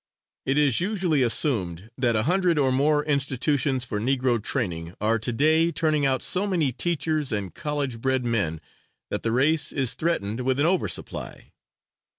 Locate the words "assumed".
1.21-1.91